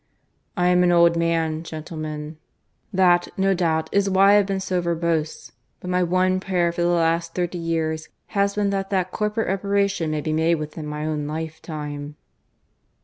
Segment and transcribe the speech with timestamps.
[0.57, 2.39] I am an old man, gentlemen.
[2.91, 6.81] That, no doubt, is why I have been so verbose, but my one prayer for
[6.81, 11.05] the last thirty years has been that that corporate reparation may be made within my
[11.05, 12.15] own lifetime.